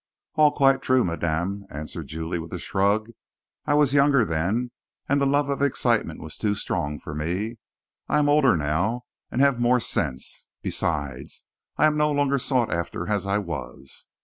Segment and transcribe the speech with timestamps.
[0.33, 3.11] "All quite true, madame," answered Julie, with a shrug.
[3.67, 4.71] "I was younger then
[5.07, 7.57] and the love of excitement was too strong for me.
[8.09, 11.45] I am older now, and have more sense besides,
[11.77, 14.07] I am no longer sought after as I was."